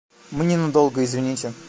[0.31, 1.53] Мы ненадолго, извините.